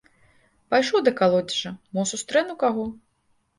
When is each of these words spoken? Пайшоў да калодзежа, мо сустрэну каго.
Пайшоў 0.73 1.03
да 1.09 1.13
калодзежа, 1.19 1.75
мо 1.99 2.09
сустрэну 2.15 2.59
каго. 2.67 2.91